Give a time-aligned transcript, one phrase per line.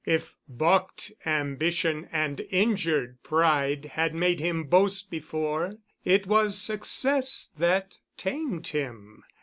[0.03, 7.99] If balked ambition and injured pride had made him boast before, it was success that
[8.17, 9.23] tamed him.